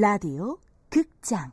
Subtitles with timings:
[0.00, 0.56] 라디오
[0.88, 1.50] 극장.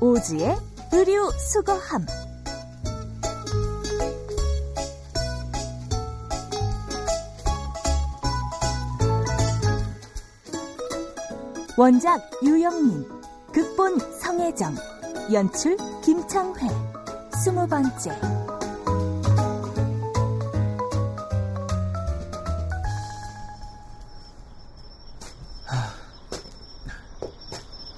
[0.00, 0.56] 오지의
[0.94, 2.06] 의류 수거함.
[11.76, 13.13] 원작 유영민
[13.54, 14.74] 극본 성혜정
[15.32, 16.66] 연출 김창회
[17.40, 18.10] 스무 번째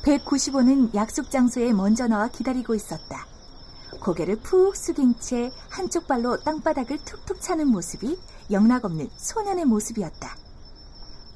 [0.07, 3.27] 1 9 5는 약속 장소에 먼저 나와 기다리고 있었다.
[4.03, 8.19] 고개를 푹 숙인 채 한쪽 발로 땅바닥을 툭툭 차는 모습이
[8.51, 10.37] 영락없는 소년의 모습이었다.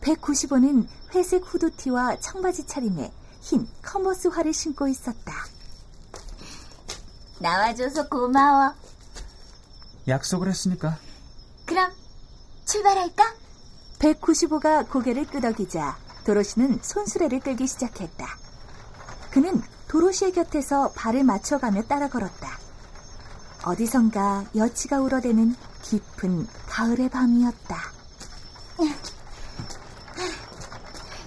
[0.02, 5.32] 195는 회색 후드티와 청바지 차림에 흰 커머스화를 신고 있었다.
[7.38, 8.74] 나와줘서 고마워.
[10.06, 10.98] 약속을 했으니까.
[11.64, 11.90] 그럼
[12.66, 13.34] 출발할까?
[13.98, 18.26] 195가 고개를 끄덕이자 도로시는 손수레를 끌기 시작했다.
[19.30, 22.58] 그는 도로시의 곁에서 발을 맞춰가며 따라 걸었다.
[23.64, 27.76] 어디선가 여치가 울어대는 깊은 가을의 밤이었다.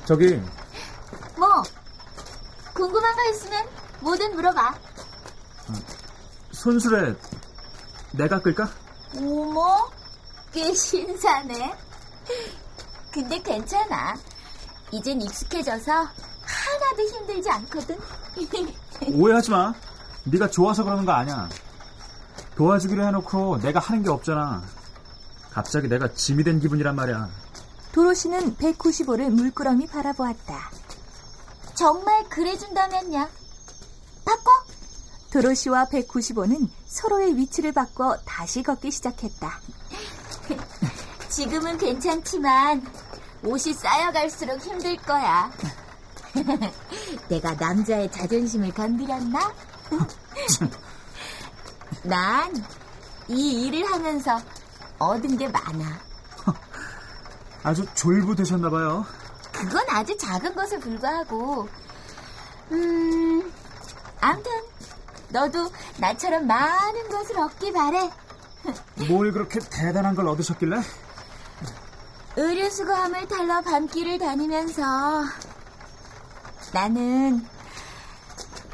[0.06, 0.42] 저기.
[1.38, 1.64] 뭐?
[2.74, 3.66] 궁금한 거 있으면
[4.02, 4.76] 뭐든 물어봐.
[6.52, 7.16] 손수레
[8.12, 8.70] 내가 끌까?
[9.18, 9.90] 어머,
[10.52, 11.74] 꽤 신사네.
[13.12, 14.16] 근데 괜찮아.
[14.92, 17.98] 이젠 익숙해져서 하나도 힘들지 않거든.
[19.14, 19.74] 오해하지 마.
[20.26, 21.50] 네가 좋아서 그러는 거 아니야.
[22.56, 24.64] 도와주기로 해놓고 내가 하는 게 없잖아.
[25.52, 27.30] 갑자기 내가 짐이 된 기분이란 말이야.
[27.92, 30.72] 도로시는 195를 물끄러미 바라보았다.
[31.76, 33.30] 정말 그래준다면야.
[34.26, 34.52] 바꿔?
[35.32, 39.60] 도로시와 195는 서로의 위치를 바꿔 다시 걷기 시작했다.
[41.30, 42.86] 지금은 괜찮지만
[43.44, 45.52] 옷이 쌓여갈수록 힘들 거야.
[47.30, 49.54] 내가 남자의 자존심을 건드렸나?
[52.04, 52.64] 난
[53.28, 54.40] 이 일을 하면서
[55.00, 56.00] 얻은 게 많아.
[57.64, 59.06] 아주 졸부되셨나봐요.
[59.66, 61.68] 그건 아주 작은 것에 불과하고,
[62.72, 63.54] 음,
[64.22, 64.52] 암튼,
[65.30, 68.10] 너도 나처럼 많은 것을 얻기 바래.
[69.10, 70.82] 뭘 그렇게 대단한 걸 얻으셨길래?
[72.36, 75.24] 의류수거함을 탈러 밤길을 다니면서
[76.72, 77.46] 나는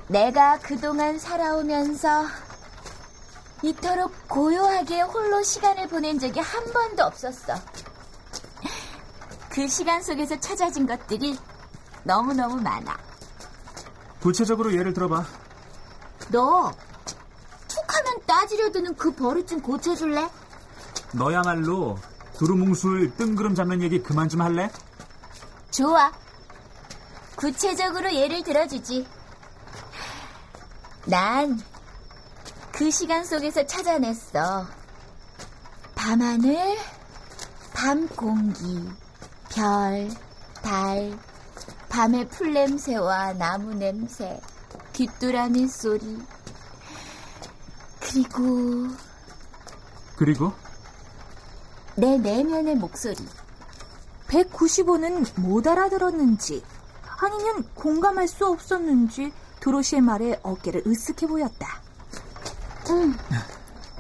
[0.07, 2.25] 내가 그동안 살아오면서
[3.61, 7.56] 이토록 고요하게 홀로 시간을 보낸 적이 한 번도 없었어.
[9.49, 11.37] 그 시간 속에서 찾아진 것들이
[12.03, 12.97] 너무너무 많아.
[14.21, 15.25] 구체적으로 예를 들어봐.
[16.31, 16.71] 너
[17.67, 20.27] 툭 하면 따지려 드는 그 버릇 좀 고쳐줄래?
[21.13, 21.97] 너야말로
[22.38, 24.69] 두루뭉술 뜬구름 잡는 얘기 그만 좀 할래?
[25.71, 26.11] 좋아.
[27.35, 29.07] 구체적으로 예를 들어주지.
[31.05, 31.59] 난
[32.71, 34.65] 그 시간 속에서 찾아냈어.
[35.95, 36.77] 밤하늘,
[37.73, 38.88] 밤 공기,
[39.49, 40.09] 별,
[40.61, 41.19] 달,
[41.89, 44.39] 밤의 풀냄새와 나무 냄새,
[44.93, 46.19] 귀뚜라미 소리.
[47.99, 48.88] 그리고
[50.15, 50.53] 그리고?
[51.95, 53.17] 내 내면의 목소리.
[54.27, 56.63] 195는 못 알아들었는지
[57.21, 61.81] 아니면 공감할 수 없었는지 도로시의 말에 어깨를 으쓱해 보였다.
[62.89, 63.13] 응.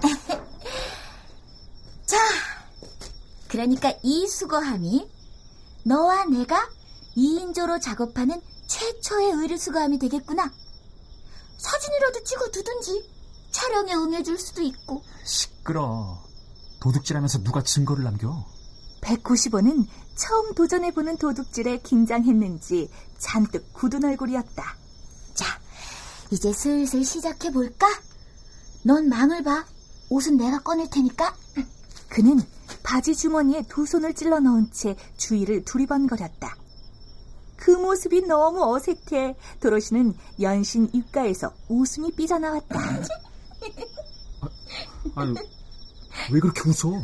[2.05, 2.17] 자,
[3.47, 5.09] 그러니까 이 수거함이
[5.83, 6.69] 너와 내가
[7.17, 10.51] 2인조로 작업하는 최초의 의류 수거함이 되겠구나.
[11.57, 13.09] 사진이라도 찍어 두든지
[13.51, 15.03] 촬영에 응해줄 수도 있고.
[15.25, 16.23] 시끄러.
[16.79, 18.45] 도둑질하면서 누가 증거를 남겨?
[19.01, 24.77] 195는 처음 도전해보는 도둑질에 긴장했는지 잔뜩 굳은 얼굴이었다.
[25.33, 25.45] 자,
[26.31, 27.87] 이제 슬슬 시작해볼까?
[28.83, 29.65] 넌 망을 봐.
[30.09, 31.35] 옷은 내가 꺼낼 테니까.
[32.09, 32.39] 그는
[32.83, 36.55] 바지 주머니에 두 손을 찔러 넣은 채 주위를 두리번거렸다.
[37.55, 42.79] 그 모습이 너무 어색해 도로시는 연신 입가에서 웃음이 삐져나왔다.
[45.15, 45.35] 아, 아니,
[46.31, 46.95] 왜 그렇게 웃어?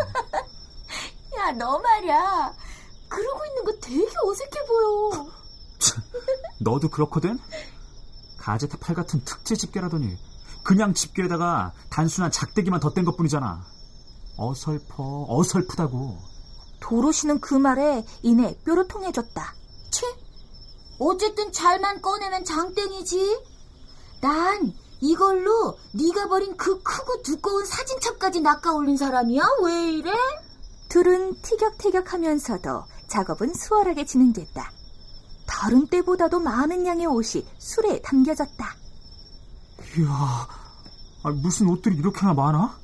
[1.38, 2.54] 야, 너 말이야.
[3.10, 5.28] 그러고 있는 거 되게 어색해 보여.
[6.60, 7.38] 너도 그렇거든?
[8.38, 10.18] 가제트 팔 같은 특제 집게라더니
[10.64, 13.75] 그냥 집게에다가 단순한 작대기만 덧댄 것뿐이잖아.
[14.38, 16.18] 어설퍼, 어설프다고.
[16.82, 19.56] 도로시는 그 말에 이내 뾰로통해졌다.
[19.92, 20.06] 채?
[21.00, 23.44] 어쨌든 잘만 꺼내면 장땡이지.
[24.22, 29.44] 난 이걸로 네가 버린 그 크고 두꺼운 사진첩까지 낚아올린 사람이야?
[29.64, 30.12] 왜 이래?
[30.90, 34.72] 둘은 티격태격하면서도 작업은 수월하게 진행됐다.
[35.46, 38.76] 다른 때보다도 많은 양의 옷이 술에 담겨졌다.
[39.98, 40.48] 이야,
[41.24, 42.78] 아니, 무슨 옷들이 이렇게나 많아?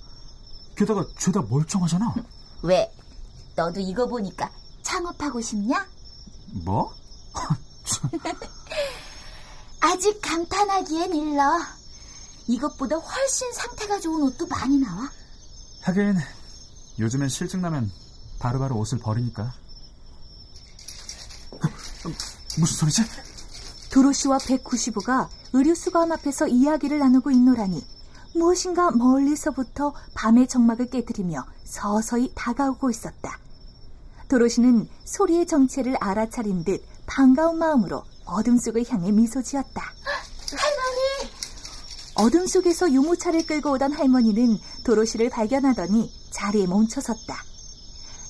[0.82, 2.12] 게다가 죄다 멀쩡하잖아.
[2.64, 2.92] 왜?
[3.56, 4.52] 너도 이거 보니까
[4.82, 5.86] 창업하고 싶냐?
[6.64, 6.92] 뭐?
[9.80, 11.44] 아직 감탄하기엔 일러.
[12.48, 15.08] 이것보다 훨씬 상태가 좋은 옷도 많이 나와.
[15.82, 16.18] 하긴
[16.98, 17.92] 요즘엔 실증 나면
[18.40, 19.54] 바로바로 옷을 버리니까.
[22.58, 23.04] 무슨 소리지?
[23.92, 27.86] 도로시와 195가 의류 수거함 앞에서 이야기를 나누고 있노라니
[28.34, 33.40] 무엇인가 멀리서부터 밤의 정막을 깨뜨리며 서서히 다가오고 있었다.
[34.28, 39.82] 도로시는 소리의 정체를 알아차린 듯 반가운 마음으로 어둠 속을 향해 미소 지었다.
[40.58, 41.32] 할머니!
[42.16, 47.44] 어둠 속에서 유모차를 끌고 오던 할머니는 도로시를 발견하더니 자리에 멈춰섰다.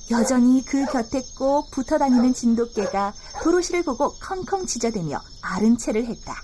[0.09, 3.13] 여전히 그 곁에 꼭 붙어 다니는 진돗개가
[3.43, 6.41] 도로시를 보고 컹컹 짖어대며 아른 채를 했다.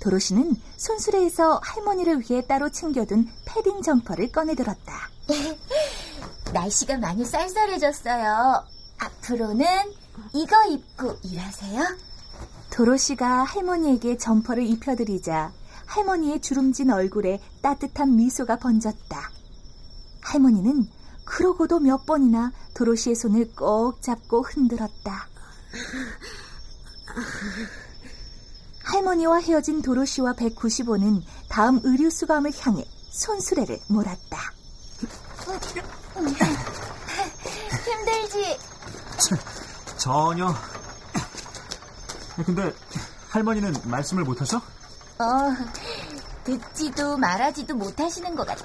[0.00, 5.10] 도로시는 손수레에서 할머니를 위해 따로 챙겨둔 패딩 점퍼를 꺼내들었다.
[6.52, 8.64] 날씨가 많이 쌀쌀해졌어요.
[8.98, 9.66] 앞으로는
[10.34, 11.82] 이거 입고 일하세요.
[12.70, 15.52] 도로시가 할머니에게 점퍼를 입혀드리자
[15.86, 19.30] 할머니의 주름진 얼굴에 따뜻한 미소가 번졌다.
[20.20, 20.88] 할머니는
[21.24, 25.28] 그러고도 몇 번이나 도로시의 손을 꼭 잡고 흔들었다.
[28.96, 34.38] 할머니와 헤어진 도로시와 195는 다음 의류 수감을 향해 손수레를 몰았다.
[37.84, 38.58] 힘들지?
[39.98, 40.54] 전혀.
[42.46, 42.72] 근데
[43.28, 44.62] 할머니는 말씀을 못하셔?
[45.18, 45.54] 어,
[46.44, 48.64] 듣지도 말하지도 못하시는 것 같아.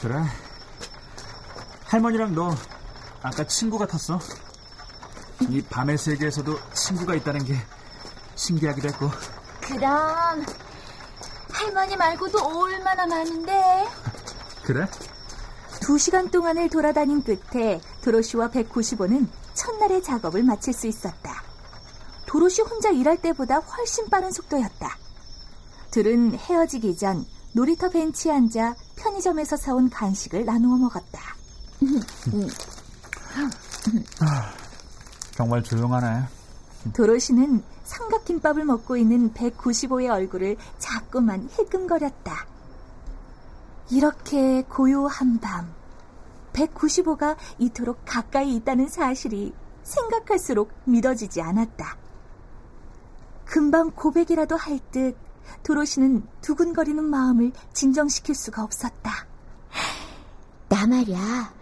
[0.00, 0.22] 그래.
[1.84, 2.56] 할머니랑 너
[3.22, 4.18] 아까 친구 같았어.
[5.50, 7.58] 이 밤의 세계에서도 친구가 있다는 게
[8.36, 9.33] 신기하기도 했고.
[9.66, 10.44] 그럼
[11.50, 13.86] 할머니 말고도 얼마나 많은데?
[14.62, 14.86] 그래?
[15.80, 21.42] 두 시간 동안을 돌아다닌 끝에 도로시와 195는 첫날의 작업을 마칠 수 있었다.
[22.26, 24.98] 도로시 혼자 일할 때보다 훨씬 빠른 속도였다.
[25.90, 31.20] 둘은 헤어지기 전 놀이터 벤치에 앉아 편의점에서 사온 간식을 나누어 먹었다.
[35.36, 36.24] 정말 조용하네.
[36.94, 42.46] 도로시는 삼각김밥을 먹고 있는 195의 얼굴을 자꾸만 힐끔거렸다.
[43.90, 45.72] 이렇게 고요한 밤,
[46.52, 49.52] 195가 이토록 가까이 있다는 사실이
[49.82, 51.96] 생각할수록 믿어지지 않았다.
[53.44, 55.16] 금방 고백이라도 할 듯
[55.62, 59.26] 도로시는 두근거리는 마음을 진정시킬 수가 없었다.
[60.68, 61.54] 나 말이야.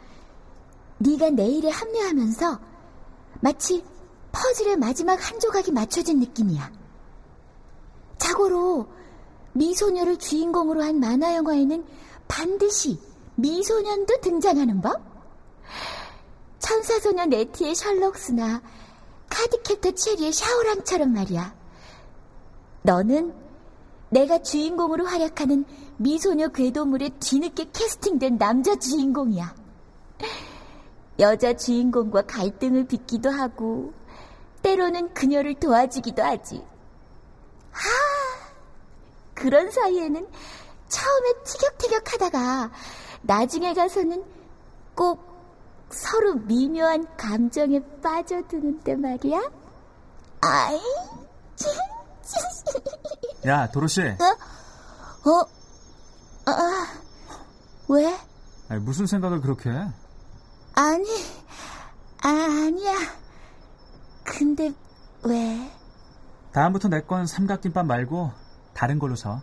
[0.98, 2.60] 네가 내일에 합류하면서
[3.40, 3.84] 마치
[4.32, 6.72] 퍼즐의 마지막 한 조각이 맞춰진 느낌이야.
[8.18, 8.86] 자고로
[9.52, 11.84] 미소녀를 주인공으로 한 만화 영화에는
[12.28, 12.98] 반드시
[13.36, 15.00] 미소년도 등장하는 법?
[16.58, 18.62] 천사소녀 네티의 셜록스나
[19.28, 21.54] 카디캡터 체리의 샤오랑처럼 말이야.
[22.82, 23.34] 너는
[24.10, 25.64] 내가 주인공으로 활약하는
[25.96, 29.54] 미소녀 궤도물에 뒤늦게 캐스팅된 남자 주인공이야.
[31.18, 33.92] 여자 주인공과 갈등을 빚기도 하고,
[34.62, 36.64] 때로는 그녀를 도와주기도 하지.
[37.70, 37.82] 하!
[39.34, 40.28] 그런 사이에는
[40.88, 42.70] 처음에 티격태격 하다가
[43.22, 44.24] 나중에 가서는
[44.94, 45.32] 꼭
[45.90, 49.50] 서로 미묘한 감정에 빠져드는데 말이야.
[50.40, 50.80] 아이,
[53.46, 54.02] 야, 도로시.
[54.02, 55.30] 어?
[55.30, 55.46] 어?
[56.46, 57.00] 아,
[57.88, 58.16] 왜?
[58.68, 59.88] 아니, 무슨 생각을 그렇게 해?
[60.74, 61.06] 아니,
[62.22, 62.92] 아, 아니야.
[64.24, 64.72] 근데
[65.24, 65.70] 왜?
[66.52, 68.30] 다음부터 내 건 삼각김밥 말고
[68.74, 69.40] 다른 걸로 사.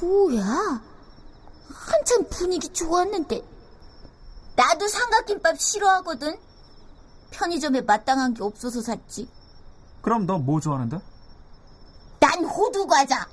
[0.00, 0.82] 뭐야?
[1.72, 3.42] 한참 분위기 좋았는데.
[4.56, 6.36] 나도 삼각김밥 싫어하거든.
[7.30, 9.28] 편의점에 마땅한 게 없어서 샀지.
[10.02, 11.00] 그럼 너 뭐 좋아하는데?
[12.20, 13.26] 난 호두 과자.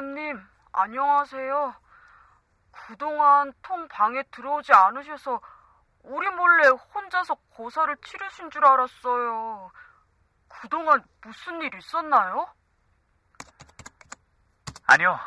[0.00, 0.42] 나무님,
[0.72, 1.74] 안녕하세요.
[2.70, 5.38] 그동안 통 방에 들어오지 않으셔서
[6.04, 9.70] 우리 몰래 혼자서 고사를 치르신 줄 알았어요.
[10.48, 12.50] 그동안 무슨 일 있었나요?
[14.86, 15.20] 아니요.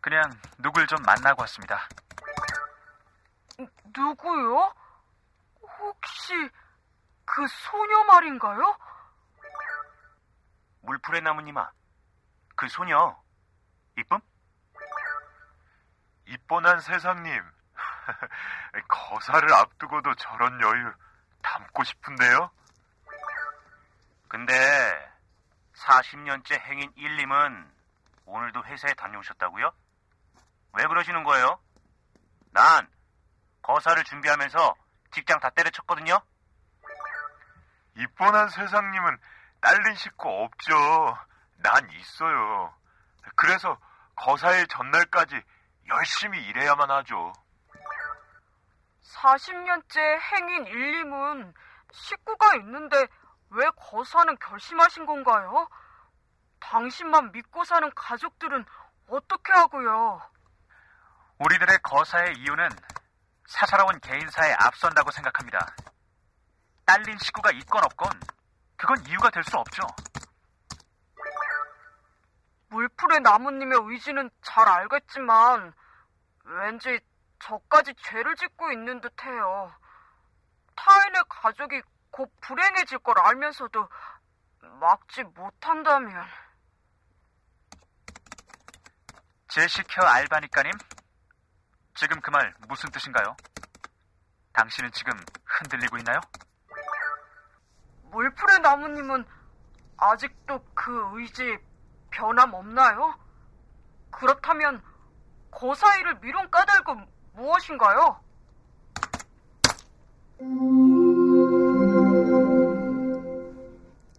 [0.00, 0.22] 그냥
[0.56, 1.86] 누굴 좀 만나고 왔습니다.
[3.94, 4.74] 누구요?
[5.78, 6.50] 혹시
[7.26, 8.78] 그 소녀 말인가요?
[10.84, 11.70] 물풀의 나무님아,
[12.56, 13.14] 그 소녀
[14.00, 14.18] 이쁨?
[16.26, 17.42] 이뻐한 세상님,
[18.88, 20.92] 거사를 앞두고도 저런 여유
[21.42, 22.50] 담고 싶은데요?
[24.28, 24.54] 근데
[25.74, 27.70] 40년째 행인 1님은
[28.26, 29.72] 오늘도 회사에 다녀오셨다고요?
[30.74, 31.58] 왜 그러시는 거예요?
[32.52, 32.88] 난
[33.62, 34.74] 거사를 준비하면서
[35.10, 36.20] 직장 다 때려쳤거든요.
[37.96, 39.18] 이뻐한 세상님은
[39.60, 41.18] 딸린 식구 없죠.
[41.56, 42.74] 난 있어요.
[43.34, 43.76] 그래서
[44.20, 45.42] 거사의 전날까지
[45.88, 47.32] 열심히 일해야만 하죠.
[49.02, 51.54] 40년째 행인 1님은
[51.90, 53.06] 식구가 있는데
[53.50, 55.66] 왜 거사는 결심하신 건가요?
[56.60, 58.64] 당신만 믿고 사는 가족들은
[59.08, 60.20] 어떻게 하고요?
[61.38, 62.68] 우리들의 거사의 이유는
[63.46, 65.66] 사사로운 개인사에 앞선다고 생각합니다.
[66.84, 68.20] 딸린 식구가 있건 없건
[68.76, 69.82] 그건 이유가 될 수 없죠.
[72.70, 75.72] 물풀의 나무님의 의지는 잘 알겠지만
[76.44, 77.00] 왠지
[77.40, 79.72] 저까지 죄를 짓고 있는 듯해요.
[80.76, 83.88] 타인의 가족이 곧 불행해질 걸 알면서도
[84.80, 86.24] 막지 못한다면
[89.48, 90.72] 제시켜 알바니까님
[91.94, 93.36] 지금 그 말 무슨 뜻인가요?
[94.52, 95.12] 당신은 지금
[95.44, 96.20] 흔들리고 있나요?
[98.04, 99.24] 물풀의 나무님은
[99.96, 101.58] 아직도 그 의지
[102.20, 103.14] 변함없나요?
[104.10, 104.82] 그렇다면
[105.50, 108.20] 고사이를 미룬 까닭은 무엇인가요?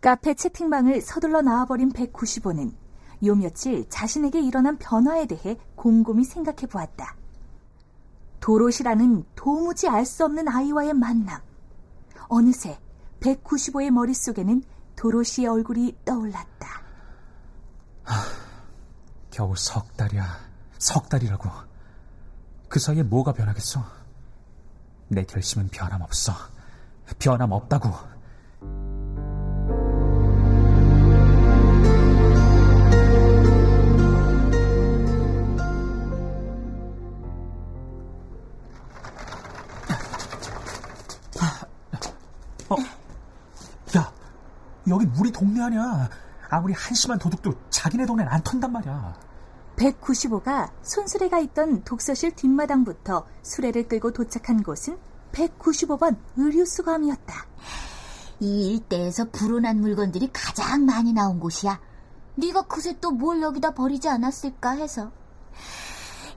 [0.02, 2.74] 카페 채팅방을 서둘러 나와버린 195는
[3.26, 7.16] 요 며칠 자신에게 일어난 변화에 대해 곰곰이 생각해 보았다.
[8.40, 11.40] 도롯이라는 도무지 알 수 없는 아이와의 만남.
[12.30, 12.80] 어느새
[13.20, 14.64] 195의 머릿속에는
[14.96, 16.81] 도롯이의 얼굴이 떠올랐다.
[18.04, 18.24] 하,
[19.30, 20.40] 겨우 석 달이야.
[20.78, 21.50] 석 달이라고.
[22.70, 23.84] 그 사이에 뭐가 변하겠어?
[25.10, 26.34] 내 결심은 변함없어.
[27.20, 28.12] 변함없다고.
[44.88, 46.10] 여기 우리 동네 아니야.
[46.52, 49.16] 아무리 한심한 도둑도 자기네 동네는 안 턴단 말이야.
[49.78, 55.00] 195가 손수레가 있던 독서실 뒷마당부터 수레를 끌고 도착한 곳은
[55.32, 57.46] 195번 의류수거함이었다.
[58.42, 61.80] 이 일대에서 불온한 물건들이 가장 많이 나온 곳이야.
[62.36, 65.12] 네가 그새 또 뭘 여기다 버리지 않았을까 해서.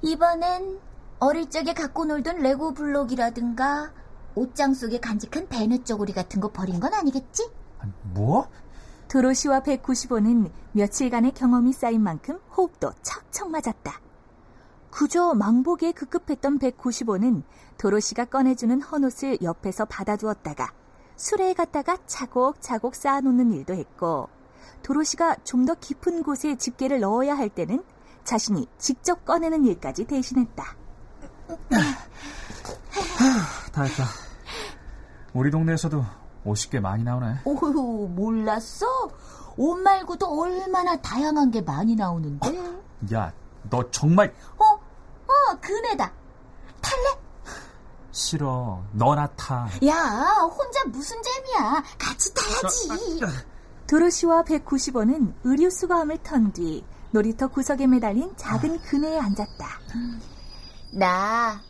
[0.03, 0.79] 이번엔
[1.19, 3.93] 어릴 적에 갖고 놀던 레고 블록이라든가
[4.37, 7.51] 옷장 속에 간직한 배너 쪼고리 같은 거 버린 건 아니겠지?
[8.03, 8.49] 뭐?
[9.15, 14.01] 도로시와 195는 며칠간의 경험이 쌓인 만큼 호흡도 척척 맞았다.
[14.91, 17.45] 그저 망보기에 급급했던 195는
[17.79, 20.73] 도로시가 꺼내주는 헌옷을 옆에서 받아두었다가
[21.15, 24.29] 수레에 갔다가 차곡차곡 쌓아놓는 일도 했고
[24.83, 27.85] 도로시가 좀 더 깊은 곳에 집게를 넣어야 할 때는
[28.25, 30.75] 자신이 직접 꺼내는 일까지 대신했다.
[33.73, 34.05] 다 했다.
[35.33, 36.05] 우리 동네에서도
[36.45, 37.41] 옷이 꽤 많이 나오네.
[37.45, 38.87] 오호, 몰랐어?
[39.57, 42.49] 옷 말고도 얼마나 다양한 게 많이 나오는데.
[42.49, 42.83] 어,
[43.15, 43.33] 야,
[43.71, 44.35] 너 정말.
[44.59, 46.13] 어, 어, 그네다.
[46.83, 47.19] 탈래?
[48.13, 48.83] 싫어.
[48.93, 49.69] 너나 타.
[49.87, 49.95] 야,
[50.51, 51.83] 혼자 무슨 재미야.
[51.99, 53.21] 같이 타야지.
[53.89, 59.67] 도로시와 195는 의류 수거함을 턴 뒤 놀이터 구석에 매달린 작은 그네에 앉았다.
[60.93, 61.61] 나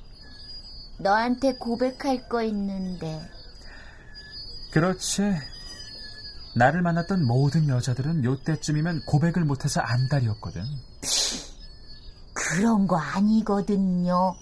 [0.99, 3.21] 너한테 고백할 거 있는데.
[4.75, 5.23] 그렇지.
[6.57, 10.65] 나를 만났던 모든 여자들은 요때쯤이면 고백을 못해서 안달이었거든.
[12.33, 14.35] 그런 거 아니거든요.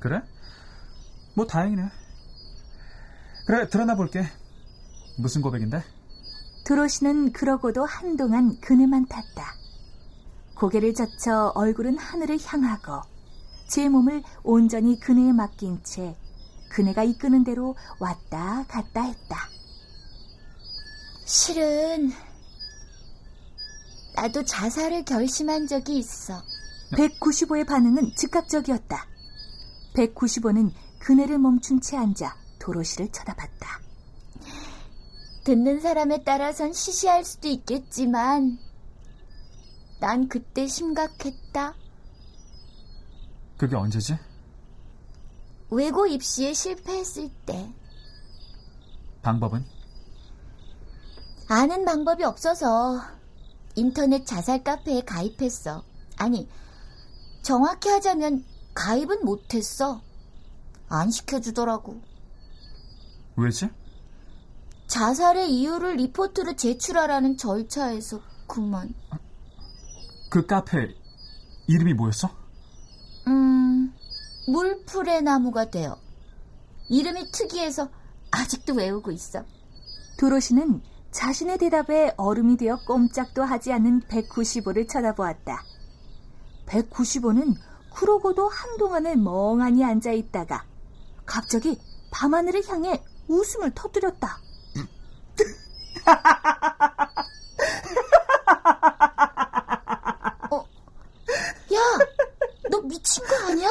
[0.00, 0.20] 그래?
[1.36, 1.88] 뭐 다행이네.
[3.46, 4.24] 그래, 드러나 볼게.
[5.18, 5.84] 무슨 고백인데?
[6.64, 9.54] 드로시는 그러고도 한동안 그네만 탔다.
[10.56, 13.02] 고개를 젖혀 얼굴은 하늘을 향하고
[13.68, 16.16] 제 몸을 온전히 그네에 맡긴 채
[16.74, 19.48] 그네가 이끄는 대로 왔다 갔다 했다.
[21.24, 22.10] 실은
[24.16, 26.42] 나도 자살을 결심한 적이 있어.
[26.92, 29.06] 195의 반응은 즉각적이었다.
[29.94, 33.80] 195는 그네를 멈춘 채 앉아 도로시를 쳐다봤다.
[35.44, 38.58] 듣는 사람에 따라선 시시할 수도 있겠지만
[40.00, 41.74] 난 그때 심각했다.
[43.56, 44.18] 그게 언제지?
[45.70, 47.72] 외고 입시에 실패했을 때.
[49.22, 49.64] 방법은?
[51.48, 53.00] 아는 방법이 없어서
[53.74, 55.82] 인터넷 자살 카페에 가입했어.
[56.16, 56.48] 아니,
[57.42, 58.44] 정확히 하자면
[58.74, 60.00] 가입은 못했어.
[60.88, 62.00] 안 시켜주더라고.
[63.36, 63.68] 왜지?
[64.86, 68.94] 자살의 이유를 리포트로 제출하라는 절차에서 그만.
[70.30, 70.94] 그 카페
[71.66, 72.30] 이름이 뭐였어?
[74.48, 75.96] 음, 물풀의 나무가 되어.
[76.88, 77.88] 이름이 특이해서
[78.30, 79.44] 아직도 외우고 있어.
[80.18, 85.62] 도로시는 자신의 대답에 얼음이 되어 꼼짝도 하지 않는 195를 쳐다보았다.
[86.66, 87.56] 195는
[87.94, 90.64] 그러고도 한동안을 멍하니 앉아 있다가
[91.24, 94.40] 갑자기 밤하늘을 향해 웃음을 터뜨렸다.
[100.50, 100.64] 어,
[101.72, 101.78] 야,
[102.70, 103.68] 너 미친 거 아니야?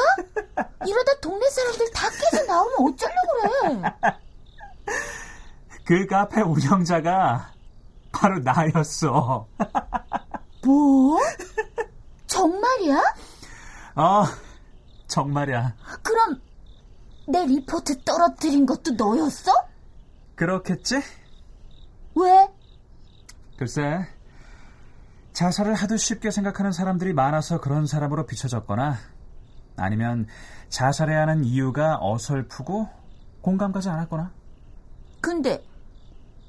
[0.86, 4.14] 이러다 동네 사람들 다 깨서 나오면 어쩌려고 그래?
[5.86, 7.54] 그 카페 운영자가
[8.12, 9.48] 바로 나였어.
[10.66, 11.20] 뭐?
[12.28, 13.02] 정말이야?
[13.96, 14.24] 어,
[15.08, 15.76] 정말이야.
[16.02, 16.42] 그럼
[17.28, 19.52] 내 리포트 떨어뜨린 것도 너였어?
[20.36, 21.02] 그렇겠지?
[22.16, 22.48] 왜?
[23.58, 24.08] 글쎄,
[25.34, 28.98] 자살을 하도 쉽게 생각하는 사람들이 많아서 그런 사람으로 비춰졌거나
[29.76, 30.28] 아니면
[30.70, 32.88] 자살해야 하는 이유가 어설프고
[33.42, 34.32] 공감 가지 않았거나.
[35.22, 35.64] 근데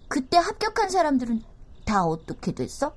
[0.09, 1.43] 그때 합격한 사람들은
[1.87, 2.95] 다 어떻게 됐어?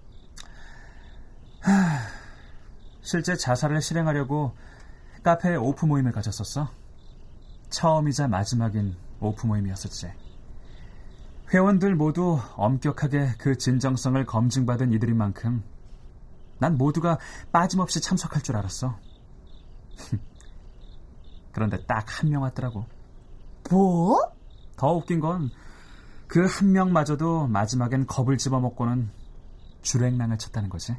[3.02, 4.56] 실제 자살을 실행하려고
[5.24, 6.70] 카페에 오프 모임을 가졌었어.
[7.70, 10.12] 처음이자 마지막인 오프 모임이었었지.
[11.54, 15.64] 회원들 모두 엄격하게 그 진정성을 검증받은 이들인 만큼
[16.60, 17.18] 난 모두가
[17.52, 18.98] 빠짐없이 참석할 줄 알았어.
[21.54, 22.86] 그런데 딱 한 명 왔더라고.
[23.70, 24.20] 뭐?
[24.76, 25.50] 더 웃긴 건
[26.28, 29.10] 그 한 명마저도 마지막엔 겁을 집어먹고는
[29.82, 30.94] 주랭랑을 쳤다는 거지.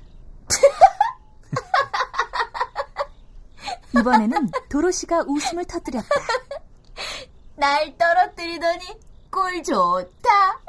[3.99, 6.09] 이번에는 도로시가 웃음을 터뜨렸다.
[7.57, 8.85] 날 떨어뜨리더니
[9.31, 10.61] 꼴 좋다.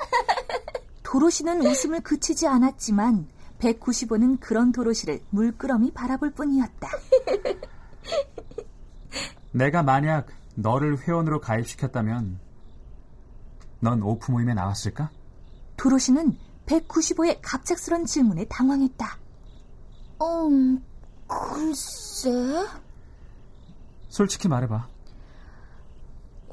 [1.03, 3.27] 도로시는 웃음을 그치지 않았지만
[3.59, 6.89] 195는 그런 도로시를 물끄러미 바라볼 뿐이었다.
[9.51, 12.39] 내가 만약 너를 회원으로 가입시켰다면
[13.79, 15.09] 넌 오프 모임에 나왔을까?
[15.77, 19.17] 도로시는 195의 갑작스런 질문에 당황했다.
[20.21, 20.83] 음,
[21.27, 22.29] 글쎄.
[24.09, 24.87] 솔직히 말해봐.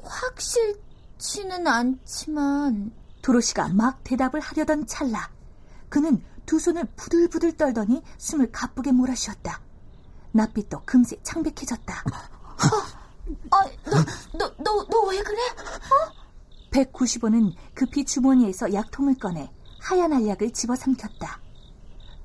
[0.03, 2.91] 확실치는 않지만
[3.21, 5.29] 도로시가 막 대답을 하려던 찰나
[5.89, 9.61] 그는 두 손을 부들부들 떨더니 숨을 가쁘게 몰아쉬었다.
[10.31, 12.03] 낯빛도 금세 창백해졌다.
[13.51, 14.03] 아, 너,
[14.37, 15.37] 너, 너, 너 왜 그래?
[16.71, 21.39] 195는 급히 주머니에서 약통을 꺼내 하얀 알약을 집어삼켰다.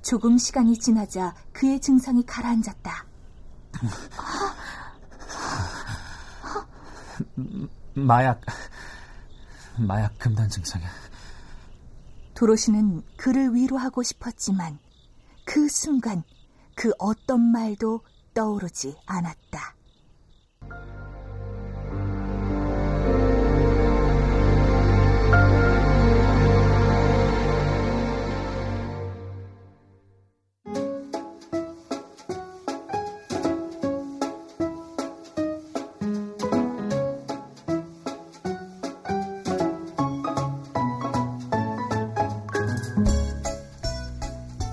[0.02, 3.06] 조금 시간이 지나자 그의 증상이 가라앉았다.
[7.94, 8.40] 마약,
[9.78, 10.88] 마약 금단 증상이야.
[12.42, 14.80] 도로시는 그를 위로하고 싶었지만
[15.44, 16.24] 그 순간
[16.74, 18.00] 그 어떤 말도
[18.34, 19.76] 떠오르지 않았다.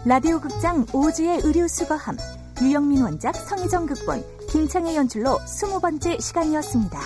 [0.10, 2.18] 라디오 극장 오즈의 의류 수거함
[2.64, 7.00] 유영민 원작 성희정 극본 김창의 연출로 스무 번째 시간이었습니다.